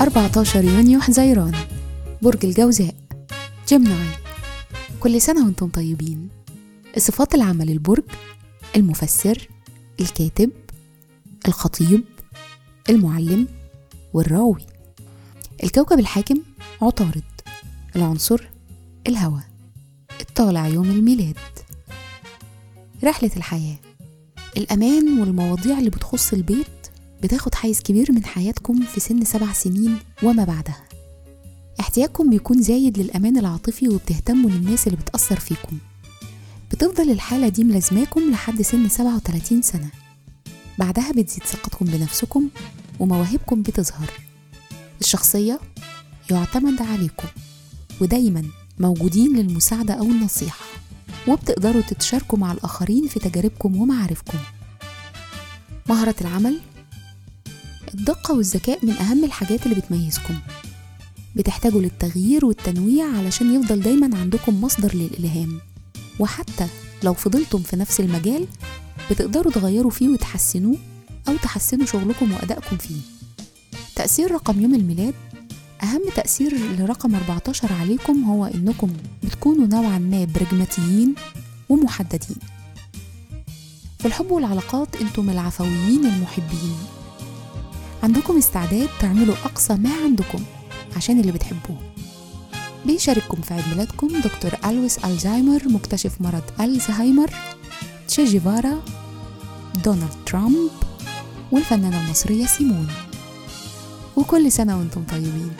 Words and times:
14 0.00 0.64
يونيو 0.64 1.00
حزيران 1.00 1.54
برج 2.22 2.46
الجوزاء. 2.46 2.94
جيمناي 3.68 4.08
كل 5.00 5.20
سنة 5.20 5.44
وأنتم 5.44 5.68
طيبين. 5.68 6.28
صفات 6.98 7.34
العمل 7.34 7.70
البرج 7.70 8.02
المفسر 8.76 9.48
الكاتب 10.00 10.50
الخطيب 11.48 12.04
المعلم 12.90 13.48
والراوي. 14.14 14.66
الكوكب 15.64 15.98
الحاكم 15.98 16.42
عطارد 16.82 17.22
العنصر 17.96 18.48
الهواء. 19.06 19.44
الطالع 20.20 20.66
يوم 20.66 20.90
الميلاد. 20.90 21.38
رحلة 23.04 23.30
الحياة. 23.36 23.78
الأمان 24.56 25.20
والمواضيع 25.20 25.78
اللي 25.78 25.90
بتخص 25.90 26.32
البيت 26.32 26.66
بتاخد 27.24 27.54
حيز 27.54 27.80
كبير 27.80 28.12
من 28.12 28.24
حياتكم 28.24 28.80
في 28.80 29.00
سن 29.00 29.24
سبع 29.24 29.52
سنين 29.52 29.98
وما 30.22 30.44
بعدها. 30.44 30.84
احتياجكم 31.80 32.30
بيكون 32.30 32.62
زايد 32.62 32.98
للأمان 32.98 33.38
العاطفي 33.38 33.88
وبتهتموا 33.88 34.50
للناس 34.50 34.86
اللي 34.86 34.98
بتأثر 34.98 35.40
فيكم. 35.40 35.78
بتفضل 36.72 37.10
الحالة 37.10 37.48
دي 37.48 37.64
ملازماكم 37.64 38.30
لحد 38.30 38.62
سن 38.62 38.88
37 38.88 39.62
سنة. 39.62 39.90
بعدها 40.78 41.12
بتزيد 41.12 41.42
ثقتكم 41.44 41.84
بنفسكم 41.84 42.48
ومواهبكم 43.00 43.62
بتظهر. 43.62 44.10
الشخصية 45.00 45.60
يعتمد 46.30 46.82
عليكم 46.82 47.28
ودايما 48.00 48.44
موجودين 48.78 49.36
للمساعدة 49.36 49.94
أو 49.94 50.04
النصيحة 50.04 50.64
وبتقدروا 51.28 51.82
تتشاركوا 51.82 52.38
مع 52.38 52.52
الآخرين 52.52 53.06
في 53.08 53.20
تجاربكم 53.20 53.76
ومعارفكم. 53.76 54.38
مهارة 55.88 56.14
العمل 56.20 56.60
الدقة 57.94 58.34
والذكاء 58.34 58.86
من 58.86 58.92
أهم 58.92 59.24
الحاجات 59.24 59.66
اللي 59.66 59.74
بتميزكم. 59.74 60.34
بتحتاجوا 61.36 61.82
للتغيير 61.82 62.44
والتنويع 62.44 63.06
علشان 63.18 63.54
يفضل 63.54 63.80
دايما 63.80 64.18
عندكم 64.18 64.60
مصدر 64.60 64.94
للإلهام. 64.94 65.60
وحتى 66.18 66.66
لو 67.02 67.14
فضلتم 67.14 67.58
في 67.58 67.76
نفس 67.76 68.00
المجال 68.00 68.46
بتقدروا 69.10 69.52
تغيروا 69.52 69.90
فيه 69.90 70.08
وتحسنوه 70.08 70.76
أو 71.28 71.36
تحسنوا 71.36 71.86
شغلكم 71.86 72.32
وأدائكم 72.32 72.76
فيه. 72.76 73.00
تأثير 73.96 74.32
رقم 74.32 74.60
يوم 74.60 74.74
الميلاد 74.74 75.14
أهم 75.82 76.02
تأثير 76.16 76.58
لرقم 76.78 77.14
14 77.14 77.72
عليكم 77.72 78.24
هو 78.24 78.44
إنكم 78.44 78.92
بتكونوا 79.22 79.66
نوعا 79.66 79.98
ما 79.98 80.24
برجماتيين 80.24 81.14
ومحددين. 81.68 82.36
في 83.98 84.06
الحب 84.06 84.30
والعلاقات 84.30 84.96
أنتم 84.96 85.30
العفويين 85.30 86.06
المحبين. 86.06 86.76
عندكم 88.04 88.36
استعداد 88.36 88.88
تعملوا 89.00 89.34
أقصى 89.44 89.74
ما 89.74 89.90
عندكم 90.04 90.38
عشان 90.96 91.20
اللي 91.20 91.32
بتحبوه. 91.32 91.78
بيشارككم 92.86 93.40
في 93.42 93.54
عيد 93.54 93.64
ميلادكم 93.68 94.08
دكتور 94.08 94.50
ألويس 94.64 94.98
ألزهايمر 95.04 95.62
مكتشف 95.68 96.20
مرض 96.20 96.42
ألزهايمر 96.60 97.30
تشي 98.08 98.24
جيفارا 98.24 98.82
دونالد 99.84 100.14
ترامب 100.26 100.70
والفنانة 101.52 102.04
المصرية 102.04 102.46
سيمون. 102.46 102.88
وكل 104.16 104.52
سنة 104.52 104.78
وأنتم 104.78 105.04
طيبين. 105.04 105.52